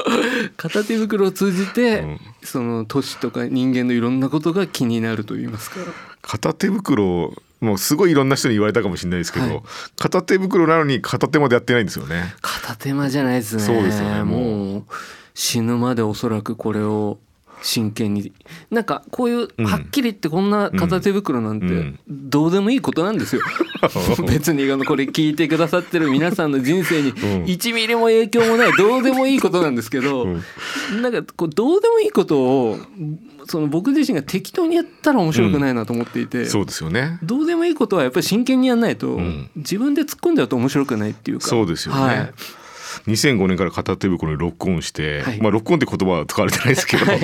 [0.58, 2.20] 片手袋を通じて、うん。
[2.42, 5.76] その都市とか人間のいろんなことが気になると言いますか。
[6.20, 9.62] 片手袋もうすごいいろんな人に言われたかもしれないですけど、はい。
[9.98, 12.34] 片手袋なのに片手までやってないんですよね。
[12.42, 13.62] 片手間じゃないですね。
[13.62, 14.84] そうですよねももう
[15.34, 17.18] 死ぬまでおそらくこれを
[17.62, 18.32] 真剣に。
[18.70, 21.98] なんかこういううんはっきり言ってこんな片手袋なんてうん。
[22.08, 23.42] どうでもいいことなんですよ。
[24.28, 27.12] 別にこれ聞いてくださってる皆さんの人生にん。
[27.12, 30.26] 1ミリも影響もないどうでもいいことなんですけど、
[31.00, 32.78] なんかこうどうでもいいことを
[33.46, 37.18] その僕自身が適当にやったら面白くないなと思っていて、そうですよね。
[37.22, 39.50] どうでもいいことはやっぱり真剣にやんないと、ん。
[39.56, 41.48] 自分で突っ込んじゃうと面白くないっていうか。
[41.48, 42.32] そうですよね、はい
[43.06, 45.40] 2005年から片手袋にロックオンして、はい。
[45.40, 47.20] まあロックオンって言葉は使われてないですけど、 はい。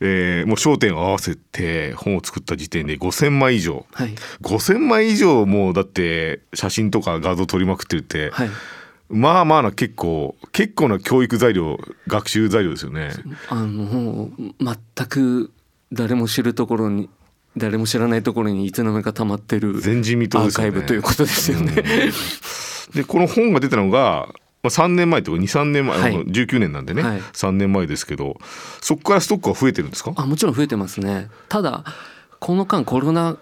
[0.00, 3.86] えーもう焦点を合わせて本を作った時点で5,000枚以上。
[3.92, 4.14] はい。
[4.42, 8.50] 5,000枚以上もうだって写真とか画像撮りまくってるって、はい。
[9.08, 13.10] まあまあな結構結構な教育材料学習材料ですよね。
[13.48, 14.30] あの
[14.60, 15.52] 全く
[15.92, 17.10] 誰も知るところに
[17.56, 21.82] 誰も知らないところにいつの間にか溜まってる前人未到アーカイブということですよね。
[22.94, 24.28] でこの本が出たのが、
[24.62, 26.14] まあ、3年前とか23年前、はい。
[26.14, 27.20] あの19年なんでね、はい。
[27.20, 28.36] 3年前ですけど
[28.80, 30.12] そこからストックは増えてるんですか？
[30.16, 31.30] あもちろん増えてますね。
[31.48, 31.84] ただ
[32.38, 33.36] この間コロナ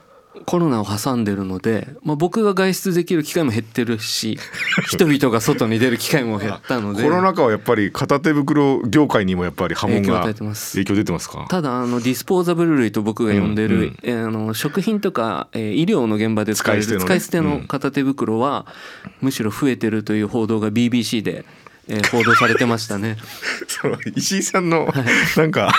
[0.46, 4.38] コロナを挟んでるので、まあ、僕が外出できる機会も減ってるし
[4.88, 7.02] 人々が外に出る機会も減ったので。
[7.02, 10.72] コロナ禍はやっぱり片手袋業界にもやっぱり波紋が影響を与えてます。
[10.72, 11.46] 影響出てますか？
[11.48, 13.96] ただあのディスポーザブル類と僕が呼んでる、うんうん。
[14.02, 17.56] えーあの食品とか、えー医療の現場で使える使い捨てのね。
[17.56, 18.66] 捨ての片手袋は、
[19.20, 21.44] むしろ増えてるという報道が BBC で、
[21.88, 23.16] えー報道されてましたね。
[23.66, 24.92] その石井さんの
[25.36, 25.72] なんか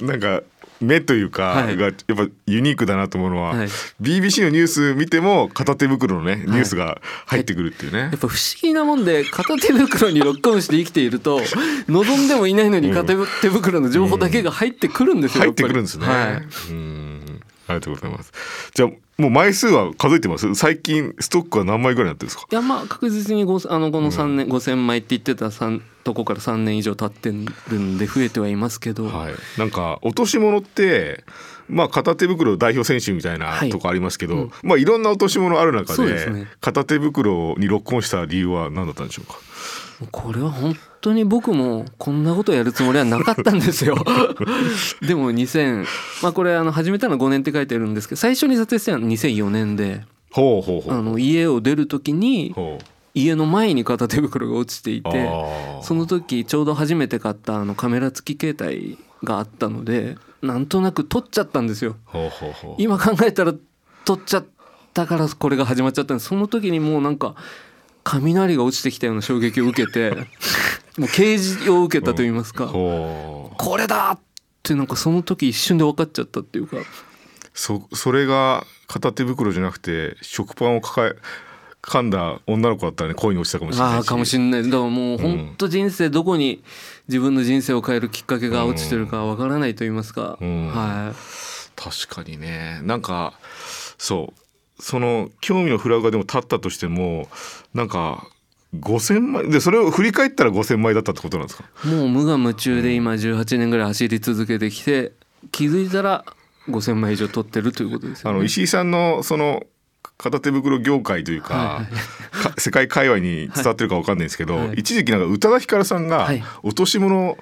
[0.00, 0.42] なんか
[0.80, 1.76] 目というかはい。
[1.76, 3.68] がやっぱユニークだなと思うのは、はい。
[4.00, 11.40] BBC のニュース見ても片手袋のねニュースが入ってくるっていうね、やっぱ不思議なもんで片手袋にロックオンして生きていると
[11.88, 15.44] 望んでもいないのに片手袋の情報だけが入ってくるんですよ。
[15.44, 16.70] 入っやぱりてくるんですね、はい。
[16.70, 17.03] うん
[17.66, 18.32] ありがとうございます。
[18.74, 20.54] じゃあもう枚数は数えてます？
[20.54, 22.46] 最近ストックは何枚ぐらいになってるんですか？
[22.50, 27.30] いやまあ確実にごあのこの3年、5,000枚って言ってた3とこから3年以上経って
[27.70, 31.24] るんで増えてはいますけど、はい、なんか落とし物って
[31.68, 33.70] まあ片手袋代表選手みたいなはい。
[33.70, 34.50] とこありますけど、うん。
[34.62, 39.38] まあいろんな落とし物ある中で片手袋にロックオンした理由は何だったんでしょうか？
[40.10, 43.96] これは本当に僕もこんなことやるつもりはなかったんですよ。
[45.06, 45.86] でも2000
[46.22, 50.02] まあこれあの始めたのは5年って書いてあるんですけど最初に撮影したのは2004年で
[50.32, 50.98] ほうほうほう。
[50.98, 52.54] あの家を出る時に
[53.14, 55.30] 家の前に片手袋が落ちていて
[55.82, 61.96] その時ちょうど初めて買ったあのカメラ付き携帯があったのでなんとなく撮っちゃったんですよ。
[62.78, 63.54] 今考えたら
[64.04, 64.46] 撮っちゃっ
[64.92, 66.28] たからこれが始まっちゃったんです。
[66.28, 67.34] その時にもうなんか
[68.04, 70.10] 雷が落ちてきたような衝撃を受けて
[70.98, 74.18] もう啓示を受けたと言いますか、これだっ
[74.62, 76.76] てなんかその時一瞬で分かっちゃったっていうか。
[77.54, 81.14] そそれが片手袋じゃなくて食パンを抱え
[81.84, 83.96] 噛んだ女の子だったらね恋に落ちたかもしれないし。
[83.96, 84.62] ああかもしれない。
[84.64, 86.62] だからもう本当人生どこに
[87.08, 90.68] 自分の人生を変えるきっかけが落ちてるか分からないと言いますか、うん。
[90.68, 91.14] はい。
[91.76, 92.80] 確かにね。
[92.82, 93.34] なんか
[93.98, 94.40] そう。
[94.80, 97.28] その興味のフラグがでも立ったとしても
[97.74, 98.26] なんか
[98.74, 101.64] 5,000枚でそれを振り返ったら5,000枚だったってことなんですか？
[101.84, 105.12] もう無我夢中で今18年ぐらい走り続けてきて
[105.52, 106.24] 気づいたら
[106.68, 108.36] 5,000枚以上取ってるということですよね。
[108.36, 109.62] あの石井さんのその
[110.16, 114.74] 片手袋業界というか,、はいか世界界隈に伝わってるかわかんないんですけど、はい。
[114.74, 116.42] 一時期なんか宇多田ヒカルさんがはい。
[116.62, 117.36] 落とし物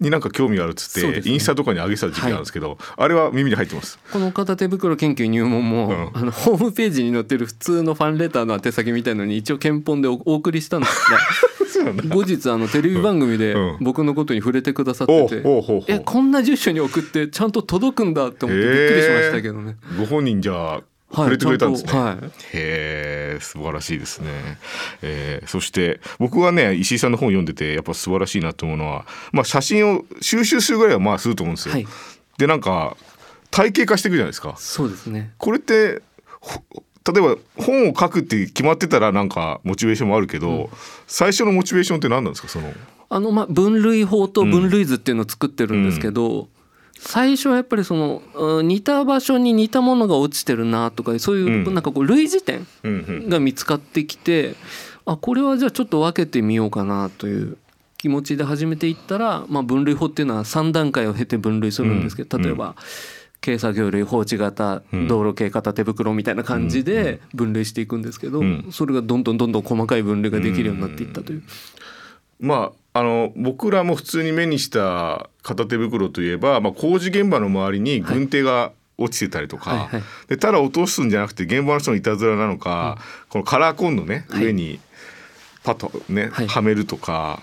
[0.00, 3.98] になんか興味があるっつって、インスタとかに上げてた時期なんですけど、あれは耳に入ってます？
[4.12, 6.10] この片手袋研究入門も、うん。
[6.14, 13.76] あのホームページに載ってる普通のファンレターの宛先みたいのに一応憲本でお お送りしたんですが 後日あのテレビ番組でうん。
[13.80, 15.82] 僕のことに触れてくださってて、おうほうほうほう。
[15.88, 19.76] えこんな住所に送ってちゃんと届くんだって思ってびっくりしましたけどね。
[19.98, 20.82] ご本人じゃあはい
[21.14, 21.90] 触れてくれたんですね。
[21.90, 22.30] ちゃんとはいへ
[23.36, 24.28] え素晴らしいですね。
[25.02, 31.74] えーそして僕はね石井さんの本を読んでてやっぱ素晴らしいなと思うのは、まあ、写真を収集するぐらいはまあすると思うんですよ。
[31.74, 31.86] はい
[32.38, 32.96] でなんか
[33.50, 34.54] 体系化していくじゃないですか。
[34.58, 36.02] そうですねこれって
[36.40, 36.60] ほ
[37.06, 40.70] 例えば本を書くって決まってたらなんかモチベーションもあるけど、
[41.06, 42.72] 最初のモチベーションって何なんですかその？
[43.10, 46.48] あのまあ分類法と分類図っていうのを作ってるんですけど、
[46.98, 51.74] 最初はやっぱりそのうん似た場所に似たものが落ちてるなとかそういううん。
[51.74, 52.66] なんかこう類似点
[53.28, 54.54] が見つかってきて
[55.04, 57.58] あこれはじゃあちょっと分けてみようかなという
[57.98, 62.74] 気持ちで始めていったら、まあ、分類法っていうのは3段階を経て分類するんですけどうん例えば
[63.40, 65.08] 軽作業類放置型うん。
[65.08, 68.68] 道路系片手袋みたいな感じで分類していくんですけどうん。
[68.70, 71.42] それがどんどんどんどん細かい分類ができるようになっていったという。
[72.40, 80.02] まああの僕らも普通に目にした片手袋といえば、まあ、工事現場の周りに軍手が落ちてたりとか、はいはい。
[80.28, 82.98] でただ落とすんじゃなくて現場の人のいたずらなのか、
[83.28, 84.44] このカラーコーンのねはい。
[84.44, 84.78] 上に
[85.64, 86.46] パッとね、はい。
[86.46, 87.40] はめるとか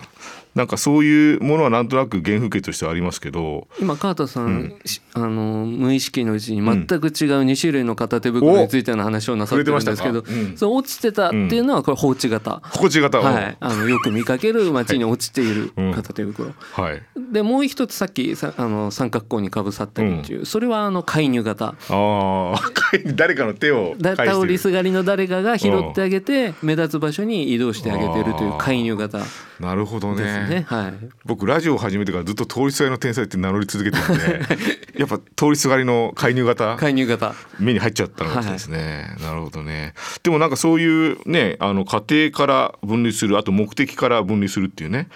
[0.54, 3.68] なんかそういうものはなんとなく原風景としてはありますけど。
[3.80, 7.10] 今川田さん、しあの無意識のうちに全く違う
[7.44, 10.56] 2種類の片手袋についての話をなさってるんですけど、触れてましたかうん。
[10.58, 13.22] そう落ちてたっていうのはこれ放置型、心地型を。
[13.22, 15.94] はい、あのよく見かける街に落ちているうん。
[15.94, 17.02] 片手袋、はい。
[17.32, 21.68] でもう一つさっきさあの三角コーンにかぶさったりっていう、それはあの介入型。
[21.68, 22.60] ああ
[23.14, 29.20] 誰かの手を倒りすがりの誰かが拾ってあげて目立つ場所に移動してあげてるという介入型。
[29.60, 30.64] なるほどねね。
[30.68, 30.94] はい。
[31.24, 34.40] 僕ラジオを始めてからずっと通りすがりの天才って名乗り続けてるんで
[34.98, 36.76] やっぱ通りすがりの介入型？
[36.76, 37.34] 介入型。
[37.58, 39.94] 目に入っちゃったのですね、なるほどね。
[40.22, 45.08] でもなんかそういうねあの家庭から分類するあと目的から分類するっていうね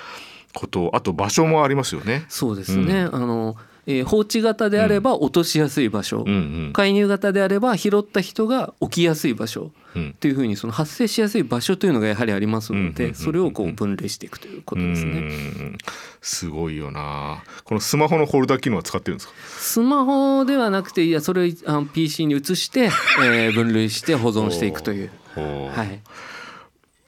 [0.55, 2.25] ことあと場所もありますよね。
[2.28, 3.56] そうですね、あの、
[3.88, 6.37] えー放置型であれば落としやすい場所、うんう
[6.69, 6.73] ん。
[6.73, 9.71] 介入型であれば拾った人が起きやすい場所。
[9.94, 10.11] うん。
[10.11, 15.21] っていうふうにその発生しやすい場所というのがやはりありますのでそれをこう分類していくということですうね。
[15.21, 15.79] ん
[16.21, 17.44] すごいよな。
[17.65, 19.35] このスマホのホルダー機能は使ってるんですか？
[19.59, 22.91] スマホではなくていやそれをあの PC に移して、
[23.25, 25.11] えー分類して保存していくという。
[25.37, 26.00] はい、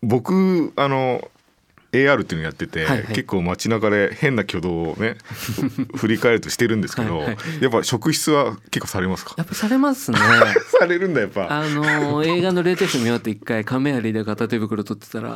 [0.03, 1.29] 僕あの
[1.93, 3.07] AR っていうのやってて、はいはい。
[3.15, 7.37] 結構街中で変な挙動をね ふ振り返るとしてるんですけどはいはい。
[7.61, 9.35] やっぱ職質は結構されますか？
[9.39, 10.19] やっぱされますね。
[10.79, 11.47] されるんだやっぱ。
[11.51, 15.31] あの映画のレーテーション見終わって一回亀有で片手袋取ってたら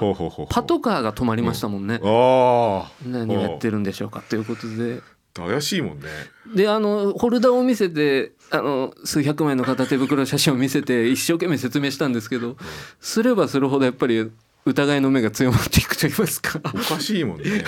[0.50, 2.00] パトカーが止まりましたもんね。
[2.02, 2.92] ああ。
[3.06, 5.00] 何をやってるんでしょうかということで。
[5.34, 6.08] 怪しいもんね。
[6.54, 12.58] であのホルダーを見せてあの数百枚の片手袋の写真を見せて一生懸命説明したんですけど
[13.00, 14.30] すればするほどやっぱり
[14.64, 16.60] 疑いの目が強まっていくと言いますか。
[16.64, 17.64] おかしいもんね。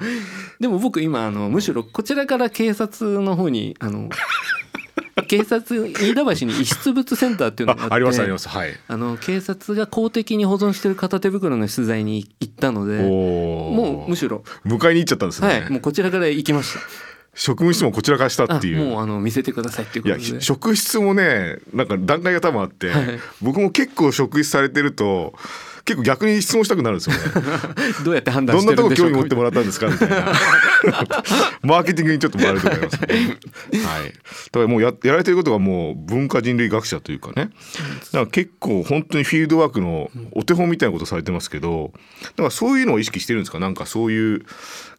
[0.60, 4.10] でも僕今あのむしろこちらから警察の方にあの
[5.26, 8.48] 警察飯田橋に遺失物センターっていうのがあってあありますあります。
[8.48, 8.74] はい。
[8.88, 16.80] あの警察が公的に保存してる片手袋の取材に行ったのでもうむしろ迎えに行っちゃったんですね、はいもうこちらから行きました。
[17.36, 18.78] 職務質問こちらからしたあっていう。
[18.78, 20.40] もうあの見せてくださいっていういやことで。
[20.40, 23.20] 職質もねなんか段階が多分あって、はい。
[23.40, 25.34] 僕も結構職質されてると
[25.84, 27.22] 結構逆に質問したくなるんですよね
[28.04, 29.88] どうやって判断どんなとこしてるんでしょうか興味持ってもらったんですか？
[29.88, 30.32] みたいな
[31.62, 33.06] マーケティングにちょっと回ると思いますね。
[33.84, 34.04] はい。
[34.06, 34.10] だ
[34.52, 37.34] からもうややられてることがもう文化人類学者というかね。
[37.34, 43.58] だから結構本当にフィールドワークのお手本みたいなことされてますけど、だからそういうのを意識してるんですか？
[43.60, 44.42] なんかそういう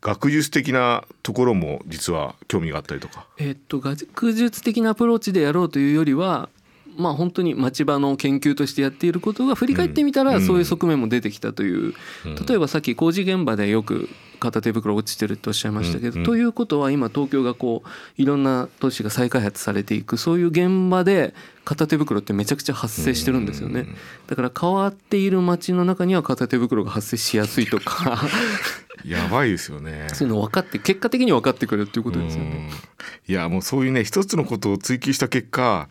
[0.02, 3.26] 学術的なところも実は興味があったりとか。
[3.38, 6.50] えっと学術的なアプローチでやろうというよりは
[6.98, 10.28] まあ本当に町場の研究としてやっていることが振り返ってみたうん。
[10.28, 11.94] らそういう側面も出てきたという、
[12.26, 12.36] うん。
[12.46, 14.10] 例えばさっき工事現場でよく
[14.40, 21.34] 片手袋落ちてるっておっしゃいましたけど、ということは今東京がこういろんな都市が再開発されていくそういう現場で
[21.64, 23.96] 片手袋ってめちゃくちゃ発生してるんですよね、うん。
[24.28, 28.22] だから変わっている街の中には片手袋が発生しやすいとか。
[29.04, 30.08] やばいですよね。
[30.14, 32.70] そういうの分かって結果的に分かってくるっていうことですよね。
[33.28, 33.34] うん。
[33.34, 35.90] いやもうそういうね一つのことを追求した結果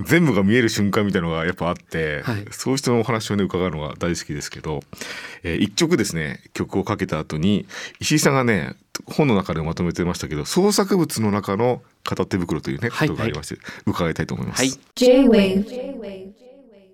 [0.00, 4.80] 全部が見える瞬間みたいのがやっぱあって、はいそういう人のお話をね伺うのが大好きですけど、
[5.42, 7.66] えー一曲ですね曲をかけた後に
[8.00, 8.74] 石井さんがね
[9.06, 14.62] 本の中でまとめてましたけど創作物の中の片手袋というねはいことがありまして、伺いたいと思います。
[14.62, 16.34] はい J-Wave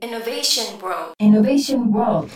[0.00, 1.14] Innovation World.
[1.20, 2.30] Innovation World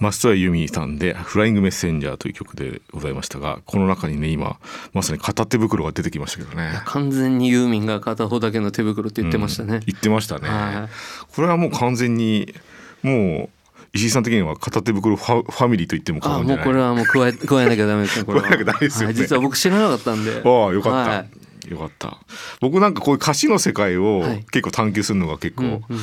[0.00, 4.58] 松任谷由実さんで「フライングメッセンジャー」という曲でございましたがこの中にね今
[4.92, 6.80] まさに片手袋が出てきましたけどね。
[6.86, 9.76] 完全にユーミンが片方だけの手袋って言ってましたね。
[9.76, 11.34] うん、言ってましたね、はい。
[11.34, 12.54] これはもう完全に
[13.02, 13.58] もう
[13.92, 16.64] 石井さん的には片手袋ファファミリーと言っても過あ言じゃない。
[16.66, 18.48] もうこれはもう加え 加えなきゃダメですねこれは。
[18.48, 19.06] 加えなきゃダメですよね。
[19.06, 20.42] はい実は僕知らなかったんで。
[20.44, 21.70] ああよかった、はい。
[21.70, 22.18] よかった。
[22.60, 24.44] 僕なんかこういう歌詞の世界をはい。
[24.50, 25.96] 結構探求するのが結構好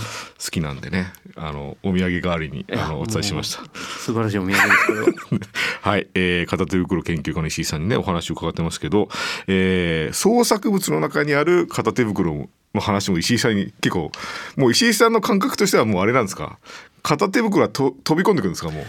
[0.52, 3.64] きなんでね、あのお土産代わりにあのお伝えしました。
[3.80, 5.46] 素晴らしいお土産ですけど。
[5.82, 9.10] はい、えー、片手袋研究家の石井さんにねお話を伺ってますけど、
[9.48, 14.12] えー創作物の中にある片手袋の話も石井さんに結構
[14.56, 16.58] もう石井さんの感覚としてはもうあれなんですか？
[17.06, 18.84] 片手袋はと飛び込んでくるんですかもう？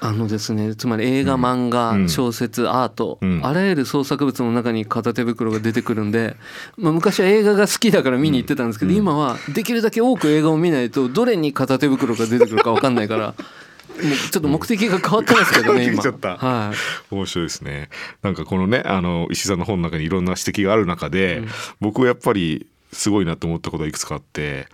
[0.00, 2.08] あのですねつまり映画漫画、うん。
[2.08, 3.40] 小説アート、うん。
[3.44, 6.36] あらゆる創作物の中に片手袋が出てくるんで、
[6.76, 16.00] まあ、昔は映画が好きだから見に行ってたんですけど、今はできるだけ多く映画を見ないとどれに片手袋が出てくるか分かんないから もうちょっと目的が変わってますけどね今。
[16.00, 17.14] はい。
[17.14, 17.88] 面白いですね。
[18.22, 21.42] なんかこのねあの石井さんの本の中にいろんな指摘がある中で、
[21.80, 24.68] 僕はやっぱりすごいなと思ったことがいくつかあって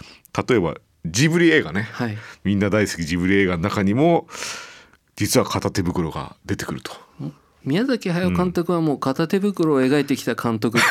[0.47, 0.75] 例えば
[1.07, 2.17] ジブリ映画ね、はい。
[2.45, 4.27] みんな大好きジブリ映画の中にも
[5.17, 6.93] 実は片手袋が出てくると。
[7.65, 10.87] 宮崎駿監督はもう片手袋を描いてきた監督って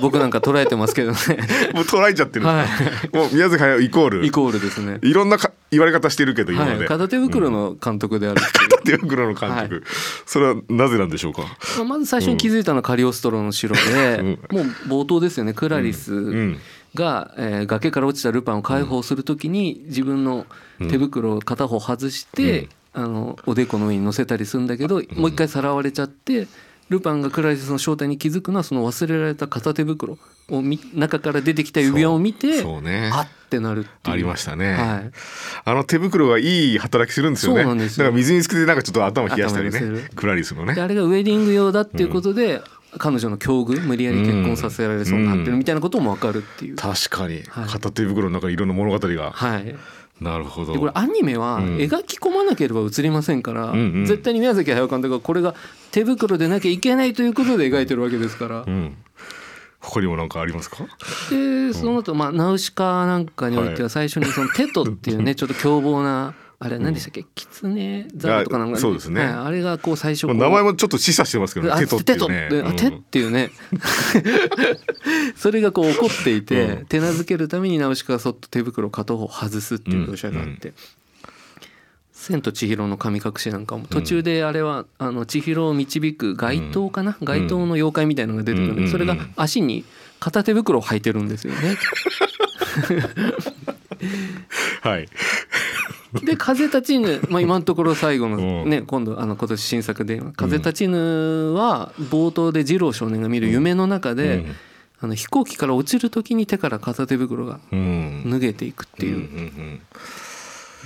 [0.00, 1.18] 僕なんか捉えてますけどね。
[1.74, 2.44] もう捉えちゃってる。
[2.44, 4.26] んはですか、もう宮崎駿イコール。
[4.26, 5.00] イコールですね。
[5.02, 8.40] いろんなか言われ方してるけど今まで、はい、片手袋の監督である。
[8.52, 9.82] 片手袋の監督、はい。
[10.26, 11.42] それはなぜなんでしょうか？
[11.76, 15.54] まあまず最初に気づいたのはカリオストロの城で、もう冒頭ですよね。
[15.54, 16.60] クラリスん
[16.96, 20.46] が、えー崖から落ちたルパンを解放するときに自分の
[20.78, 26.48] 手袋を片方外して、あのおでこの上に乗せたりするんだけど、もう一回さらわれちゃって
[26.88, 33.10] ルパンがクラリスの正体に気づくのはその忘れられた片手袋をみ中から出てきた指輪を見てそうね。
[33.12, 34.14] あってなるっていう。
[34.14, 35.10] ありましたね、はい。
[35.64, 37.62] あの手袋がいい働きするんですよね。
[37.62, 38.04] そうなんですよ。
[38.04, 40.08] だから水につけてなんかちょっと頭冷やしたりね。
[40.14, 40.74] クラリスのね。
[40.74, 42.62] であれがウェディング用だっていうことで、
[42.98, 47.42] 彼女の境遇無理やり結婚させられそうになってるみたいなことも分かるっていう、確かに。
[47.48, 47.68] はい。
[47.68, 49.74] 片手袋の中にいろんな物語が、はい。
[50.20, 50.72] なるほど。
[50.72, 51.76] でこれアニメはうん。
[51.76, 54.06] 描き込まなければ映りませんから、んうん。
[54.06, 55.54] 絶対に宮崎駿監督はこれが
[55.90, 58.96] 手袋でなきゃいけないということで描いてるわけですから、うん。
[59.80, 60.78] 他にも何かありますか？
[61.30, 67.24] でその後、まあナウシカなんかにおいては最初にそのテトっていうね ちょっと凶暴なあれ何でしたっけ？
[67.34, 68.78] キツネザルとかなんか？
[68.78, 69.20] あそうですね。
[69.24, 70.36] はいあれがこう最初こう。
[70.36, 72.28] 名前もちょっと示唆してますけどあねテトっていう
[72.64, 72.74] ね。
[72.76, 73.50] 手っていうね。
[75.36, 76.86] それがこう怒っていて、うん。
[76.86, 80.72] 手なずけるためにナウシカがそっと手袋を片方外すっていう描写があって
[82.14, 83.86] 「千と千尋の神隠し」なんかも。
[83.86, 88.90] 途中であれはあの千尋を導く街灯かな、街灯の妖怪みたいのが出てくるんで、うん。
[88.90, 89.84] それが足に
[90.20, 91.76] 片手袋を履いてるんですよね。
[94.82, 95.08] はい
[96.24, 98.70] で「風立ちぬ」まあ、今のところ最後のうん。
[98.70, 100.98] ね今度あの今年新作で「風立ちぬ」
[101.54, 104.52] は冒頭で二郎少年が見る夢の中で、うん。
[104.98, 108.24] あの飛行機から落ちる時に手から片手袋がうん。
[108.30, 109.80] 脱げていくっていうん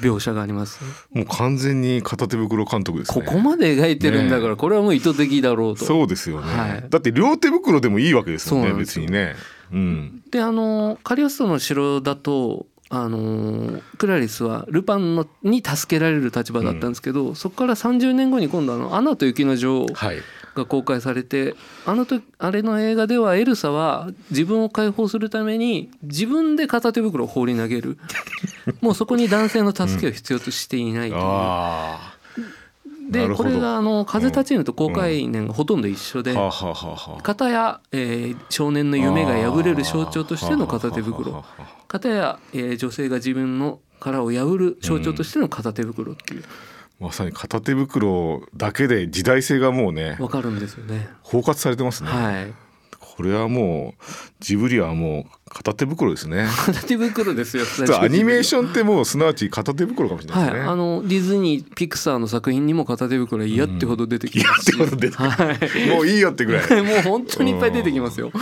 [0.00, 0.80] 描写があります、
[1.12, 3.24] もう完全に片手袋監督ですね。
[3.24, 5.84] ここまで描いてるんだかねらこれはもう意図的だろうと。
[5.84, 6.86] そうですよね、はい。
[6.88, 9.34] だって両手袋でもいいわけですよね別にね。
[9.72, 10.22] うん。
[10.30, 20.18] であのカリオストロの城だとあのクラリスはルパンのに助けられる立場だったんですけど、そこから30年後に今度あの「アナと雪の女王」はい
[20.54, 21.54] が公開されて
[21.86, 27.98] あの時あれの映画ではエルサは自分を解放するために自分で片手袋を放り投げる。
[28.80, 32.19] もうそこに男性の助けを必要としていないという、あな
[33.10, 36.34] でこれがあの「風立ちぬ」と公開年がほとんど一緒で
[37.22, 41.44] 片や、えー少年の夢が破れる象徴としての片手袋。
[41.88, 46.44] 片や、えー女性が自分の殻を破る象徴としての片手袋っていう。
[47.00, 51.08] まさに片手袋だけで時代性がもうねわかるんですよね。
[51.22, 52.69] 包括されてますね、はい
[53.20, 54.02] これはもう
[54.40, 56.46] ジブリはもう片手袋ですね。
[56.64, 57.64] 片手袋ですよ。
[58.00, 64.72] アニメーションってもうすなわち片手袋かもしれないはい、ですね、あのディズニーピクサーの作品にも片手袋は嫌ってほど出てきます。
[64.72, 66.70] し、嫌っててはい、もういいよってぐらい。
[66.82, 68.32] もう本当にいっぱい出てきますよ。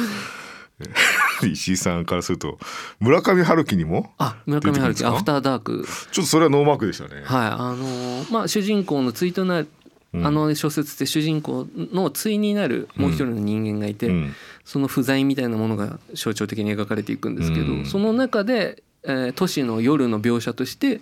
[1.42, 2.60] 石井さんからすると
[3.00, 5.88] 村上春樹にもあ村上春樹アフターダーク。
[6.12, 9.68] ちょっとそれはノーマークでしたね、はいあのーまあ主人公の対となる
[10.14, 14.34] あの小説って主人公の対になるもう一人の人間がいて、うん
[14.68, 17.86] その不在みたいなものが象徴的に描かれていくんですけど、うん。
[17.86, 21.00] その中でえー都市の夜の描写として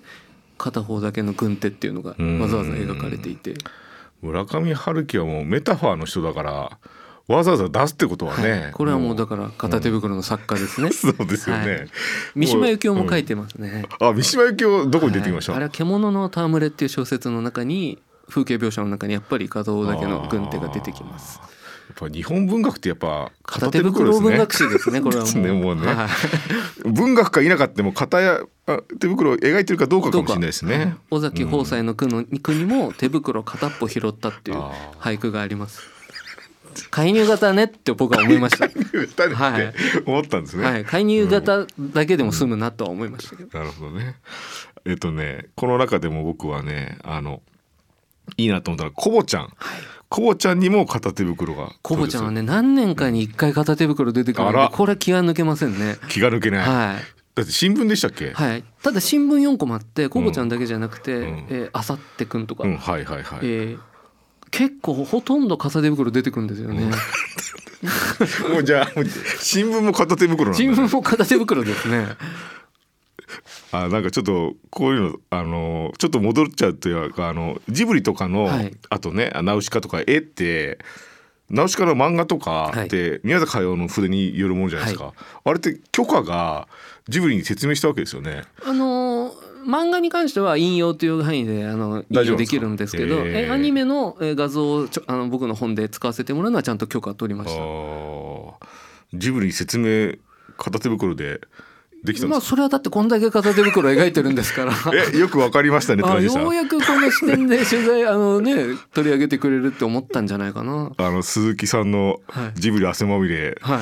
[0.57, 2.39] 片方だけの軍手っていうのがうん。
[2.39, 3.55] わざわざ描かれていて、
[4.23, 6.79] 村上春樹はもうメタファーの人だから
[7.27, 8.71] わざわざ出すってことはね、はい。
[8.71, 10.93] これはもうだから片手袋の作家ですね。
[10.93, 11.89] そうですよね、はい。
[12.37, 13.85] 三島由紀夫も書いてますね。
[13.99, 15.59] あ三島由紀夫どこに出てきました、はい。
[15.59, 21.41] あれは獣の戯れっていう小説の中に風景描写の中にやっぱり片方だけの軍手が出てきます。
[21.97, 25.75] ぱ日本文学ってやっぱ片手袋文学史史ですねこれはもう。
[25.77, 30.97] ねねはい文学か否かっても片やあ手袋を描いてるかどうかかもしれないですね。
[31.11, 35.97] 尾崎豊斎の句の句にも手袋片っぽ拾ったっていうあ俳句があります。
[36.91, 38.67] 介入型ねって僕は思いました。
[38.67, 39.73] はい
[40.05, 40.65] 思ったんですね。
[40.65, 43.59] はい、介入型だけでも済むなとは思いましたけど。
[43.59, 44.17] なるほどね。
[44.85, 47.41] えっとねこの中でも僕はねあの
[48.37, 49.53] いいなと思ったらコボちゃん、
[50.09, 55.97] コボちゃんにも片手袋がコボちゃんはね何年かに一回片手袋出てくるんでこれ気が抜けませんね。
[56.09, 56.97] 気が抜けない、はい。
[57.35, 61.47] だって新聞でしたっけ、はい、ただ新聞4コマってコボちゃんだけじゃなくて、ん。
[61.51, 62.77] えーあさってくんとか、うん。
[62.77, 63.79] はいはいはい、えー
[64.51, 66.91] 結構ほとんど片手袋出てくるんですよね。
[68.51, 69.05] もうじゃあもう
[69.41, 72.09] 新聞も片手袋なんだ新聞も片手袋ですね。
[73.73, 78.77] あなんかちょっとこういうのあのちょっと戻っちゃうというかあのジブリとかの、はい。
[78.91, 80.79] あとねナウシカとか絵って
[81.51, 85.13] ナウシカの漫画とかって、宮崎駿の筆によるものじゃないですか、
[85.45, 86.67] あれって許可が
[87.09, 88.43] ジブリに説明したわけですよね。
[88.65, 97.61] あのー漫画に関しては引用という範囲であの引用できるんですけど、えアニメのえ画像をちょあの僕の本で使わせてもらうのはちゃんと許可取りまあした。
[97.61, 98.53] ー。
[99.15, 100.15] ジブリに説明
[100.57, 101.41] 片手袋で
[102.07, 104.73] できたんまあですか、それはだってこんだけ片手袋描いてるんですから。
[105.15, 108.55] えよくわかりましたね あようやくこの視点で取材 あのね
[108.95, 110.93] 取り上げてくれるって思ったんじゃないかな。
[110.97, 113.81] あの鈴木さんのはいジブリ汗まみれ、はい。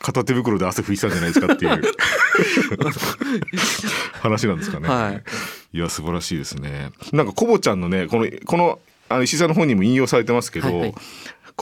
[0.00, 1.82] 片手袋で汗拭いてたんじゃないですかっていう
[4.20, 4.88] 話なんですかね。
[4.88, 5.22] はい
[5.74, 6.90] いや素晴らしいですね。
[7.12, 8.78] なんかコボちゃんのねこのこの
[9.08, 10.66] あの石井さんの本にも引用されてますけど。
[10.68, 11.00] はいはいこ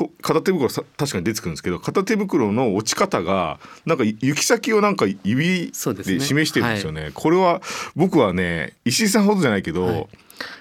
[0.09, 7.11] 片手袋さ確かに出てくるんですけど片手袋の落ち方がなんか行き先をなんか指で示してるんですよね。
[7.15, 7.61] これは
[7.97, 10.09] 僕はね石井さんほどじゃないけど、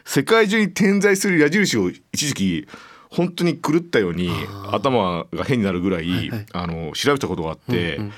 [0.06, 2.68] 世界中に点在する矢印を一時期
[3.10, 4.30] 本当に狂ったように
[4.72, 6.46] 頭が変になるぐらい、はいはい。
[6.54, 8.14] あの調べたことがあって、うんうん。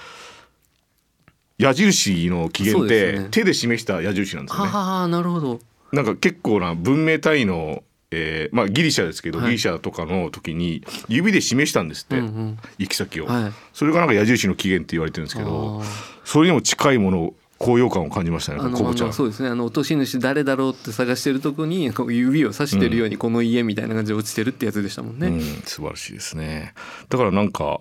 [1.58, 3.28] 矢印の起源って、ね。
[3.32, 4.70] 手で示した矢印なんですよね。
[4.70, 5.60] はあなるほど。
[5.94, 9.48] なんか結構な文明単位の、えーまあ、ギリシャですけど、はい。
[9.48, 12.58] ギリシャとかの時に指で示したんですって、うんうん。
[12.78, 13.54] 行き先を、はい。
[13.74, 15.82] それがなんか矢印の起源って言われてるんですけど
[16.26, 19.14] それにも近いもの高揚感を感じましたねコボちゃん。
[19.14, 19.50] そうですね。
[19.50, 25.28] あの落とし主誰だろうって探してるとこにこう指を指してるようにこの家みたいな感じで落ちてるってやつでしたもんね。
[25.28, 26.74] うん、素晴らしいですね。
[27.10, 27.80] だからなんか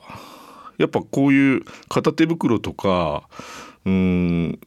[0.77, 3.29] やっぱこういう片手袋とか
[3.87, 4.61] うん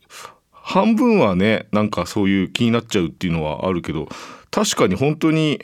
[0.51, 4.07] 半分はねなんかそういう気になっちゃうっていうのはあるけど
[4.53, 5.59] 確かに本当に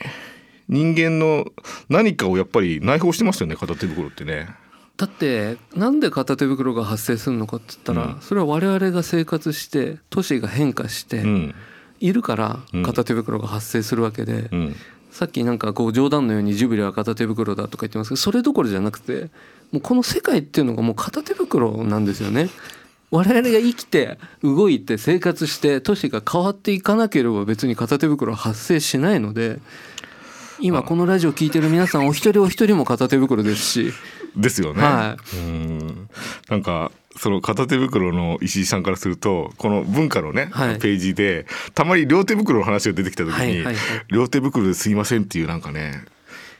[0.67, 1.45] 人間の
[1.89, 4.49] 何かをやっぱり内包してますよね片手袋ってね。
[4.97, 11.55] だってなんで片手袋が発生するのかって言ったら、うんそれは我々が生活して都市が変化してうん
[11.99, 14.75] いるからうん片手袋が発生するわけで、うん
[15.11, 19.31] さっきなんかこう冗談のようにジブリは片手袋だとか言ってますけどそれどころじゃなくて
[19.71, 22.49] もうこの世界っていうのがもう片手袋なんですよね。
[23.11, 29.59] 我々が生きて動いて生活して都市が変わっていかなければ別に片手袋は発生しないので
[30.61, 33.93] 今このラジオ聞いてる皆さんお一人お一人も片手袋ですし。
[34.35, 34.81] ですよね。
[34.83, 36.09] はうん。
[36.49, 40.79] なんかその片手袋の石井さんからするとこの文化のね、はい。
[40.79, 43.75] ページでたまに両手袋の話が出てきた時に、はいはいはい。
[44.09, 46.03] 両手袋ですいませんっていうなんかね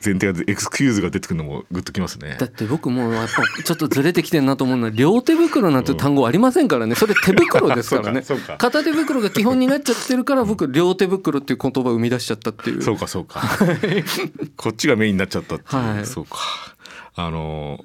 [0.03, 2.37] 前提がエクスキューズが出てくるのもグッときますね。
[2.39, 2.47] だ。
[2.47, 6.95] って僕もやっぱちょっとずれてきてんなと思うのは両手袋なんて単語ありませんからね。
[6.95, 8.23] それ手袋ですからね。
[8.57, 12.81] 片手袋が基本になっちゃってるから僕両手袋っていう言葉を生み出しちゃったっていう。
[12.81, 13.41] そうかそうか。
[14.55, 16.05] こっちがメインになっちゃったっていう、はい。
[16.05, 16.37] そうか。
[17.15, 17.83] あの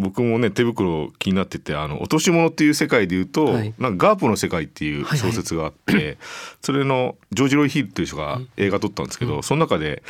[0.00, 3.74] 僕もね手袋気になっててあの落とし物っていう世界で言うと、はい。
[3.78, 6.18] なんかガープの世界っていう小説があって、
[6.62, 10.02] それのジョージ・ロイ・ヒールっていう人が映画撮ったんですけど、その中で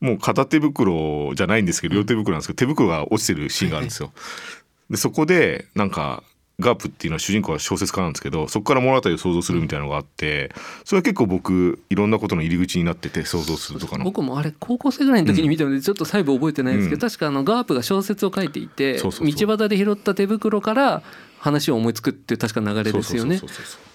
[0.00, 4.12] もう片手袋じゃないんですけど両手袋なんですけど手袋が落ちてるシーンがあるんですよ。
[4.90, 6.22] でそこでなんか
[6.58, 10.52] ガープっていうのは主人公は小説家なんですけどそこから物語を想像するみたいなのがあって
[10.84, 14.04] それは結構僕いろんなことの入り口になってて想像するとかの。
[14.04, 17.10] 僕もあれ高校生ぐらいの時に見たのでちょっと細部覚えてないんですけど、うん。
[17.10, 21.02] 確かあのガープが小説を書いていて道端で拾った手袋から
[21.38, 23.38] 話を思いつくっていう確か流れですよね。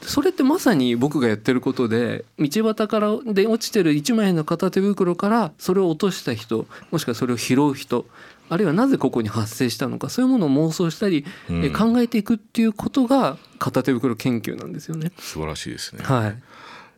[0.03, 8.05] それってまさに僕がやってることで道端からで落ちてる1枚の片手袋からそれを落とした人もしくはそれを拾う人
[8.51, 15.13] あるいはなぜここに発生したのかそういうものを妄想したり、うんえ考えていくっていうことが片手袋研究なんですよね。
[15.19, 16.03] 素晴らしいですね。
[16.03, 16.35] はい、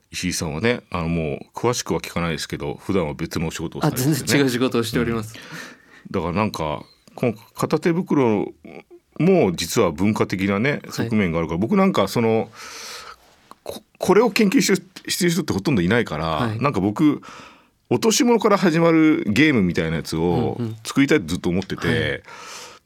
[0.09, 5.35] 石井さんはねあのもう詳しくは聞かないですけど普段は別のお仕事をさあれてて、ね、全然違う仕事をしております。
[6.09, 8.51] だからなんかこの片手袋
[9.19, 12.49] も実は文化的なね側面があるから、僕なんかその
[13.61, 14.73] ここれを研究し
[15.07, 17.21] してる人ってほとんどいないから、はいなんか僕
[17.93, 20.75] 落とし物から始まるゲームみたいなやつをうんうん。
[20.83, 22.23] 作りたいってずっと思ってて、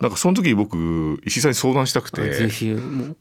[0.01, 2.49] なんかその時に僕石井さんに相談したくあぜて。
[2.49, 3.17] ひもう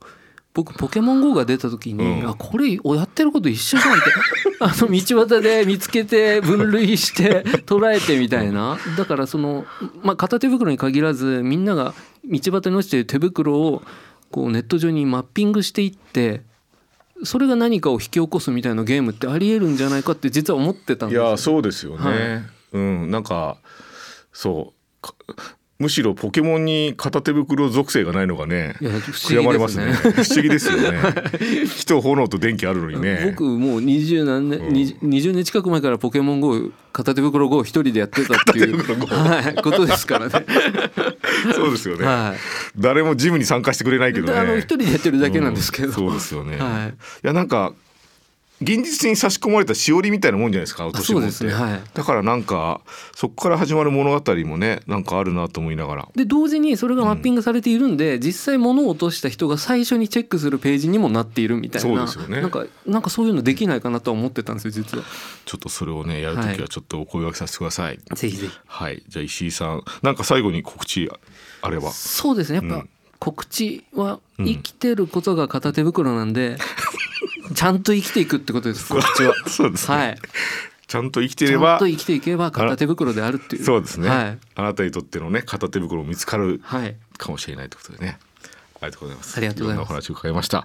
[0.53, 2.29] 僕ポケモン GO が出た時に、うん。
[2.29, 4.11] あこれやってること一緒じゃんって
[4.59, 8.79] あの道端で見つけて分類して 捉えてみたいな。
[8.97, 9.65] だからその、
[10.03, 11.95] まあ、片手袋に限らずみんなが
[12.25, 13.83] 道端に落ちてる手袋を
[14.33, 16.43] こうネット上にマッピングしていって
[17.25, 21.29] それが何かを引き起こすみたいなゲームってありえるんじゃないかって実は思ってたんですよ。
[21.29, 22.43] いやそうですよね、はい。
[22.73, 23.11] うん。
[23.11, 23.59] なんか
[24.33, 25.03] そう。
[25.03, 25.15] か
[25.79, 29.87] むしろポケモンに片手袋属性がないのがねいや不悔やまれますすね。
[29.87, 30.99] ね不思議ですよね。
[31.69, 33.27] 人炎と電気あるのにね。
[33.31, 34.69] 僕もう20何年、うん。
[34.69, 38.79] 20 20年近く前からポケモン GO 片手袋 GO 一人でやってたっていう。
[39.07, 40.47] はい、ことですからね。
[41.55, 42.81] そうですよね、はい。
[42.81, 45.89] 誰もジムに参加してくれないけどねであの一人でやってるだけなんですけど。
[45.89, 47.73] うんそうですよね、はいいやなんか
[48.63, 51.81] 現実に差し込まれたしおりみたいなもんじゃないですか落とし物って、ねはい。
[51.93, 52.81] だからなんか
[53.15, 56.09] そこから始まる物語もねなんかあるなと思いながら。
[56.15, 61.89] で同時にそれがマッピングされているんで、実際物を落とした人が最初にチェックするページにもなっているみたいな。
[61.89, 62.41] そうですよね。
[62.41, 65.05] なんかなんかそういうのできないかなとは思ってたんですよ実は。
[65.45, 67.99] ちょっとそれをねやるときははちょっとお声掛けさせてください。
[68.15, 68.53] ぜひぜひ。
[68.67, 71.11] はい、じゃあ石井さんなんか最後に告知
[71.61, 71.91] あれば。
[71.91, 72.61] そうですね。
[72.61, 72.89] やっぱ、うん。
[73.19, 76.59] 告知は生きてることが片手袋なんで、
[77.57, 79.35] ちゃんと生きていくってことです告知は。
[79.49, 80.19] そうですね、はい。
[80.87, 83.65] ちゃんと生きてちゃんればと生きていけば片手袋であるっていう。
[83.65, 84.39] そうですね、はい。
[84.55, 86.95] あなたにとってのね片手袋も見つかるはい。
[87.17, 88.19] かもしれないということでね
[88.81, 90.65] ありがとうございますありがとうございますろんなお話を伺いました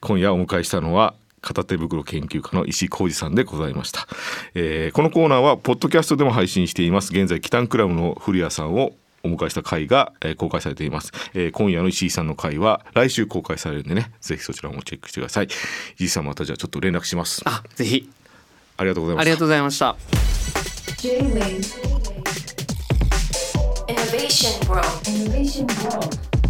[0.00, 4.06] 今夜お迎えしたのは片手袋研究家の石井浩二さんでございました、
[4.54, 8.92] えーこのコーナーはポッドキャストでも配信しています現在キタンクラブの古谷さんを
[9.24, 14.12] お迎えした回が、えー公開されています、えー今夜の石井さんの回は来週公開されるんでね。
[14.20, 15.48] ぜひそちらもチェックしてください。
[15.96, 17.42] 石井さんまたじゃあちょっと連絡します。
[17.44, 18.10] あぜひ。
[18.76, 19.96] ありがとうございましたありがとうございました。
[21.02, 21.92] J-Wave
[23.88, 24.86] Innovation World.
[25.04, 26.41] Innovation World.